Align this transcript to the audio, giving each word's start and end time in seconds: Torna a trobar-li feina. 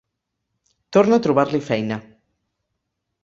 Torna 0.97 1.19
a 1.19 1.23
trobar-li 1.27 1.61
feina. 1.67 1.99